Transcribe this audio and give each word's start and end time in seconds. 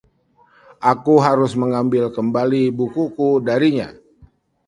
Aku 0.91 1.15
harus 1.25 1.53
mengambil 1.61 2.03
kembali 2.17 2.63
bukuku 2.77 3.29
darinya. 3.47 3.89